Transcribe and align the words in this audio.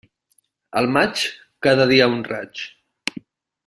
Al 0.81 0.87
maig, 0.95 1.27
cada 1.67 1.89
dia 1.95 2.11
un 2.17 2.27
raig. 2.35 2.67